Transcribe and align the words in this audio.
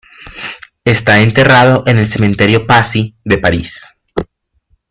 Está 0.83 1.21
enterrado 1.21 1.83
al 1.85 2.07
cementerio 2.07 2.61
de 2.61 2.65
Passy 2.65 3.15
de 3.23 3.37
París. 3.37 3.85